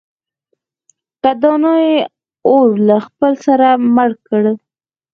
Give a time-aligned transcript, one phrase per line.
[1.21, 1.97] که دانا يې
[2.47, 4.53] اور له خپله سره مړ کړه.